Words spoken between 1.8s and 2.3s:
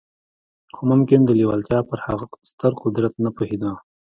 پر هغه